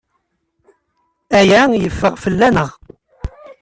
[1.39, 2.69] Aya yeffeɣ fell-aneɣ.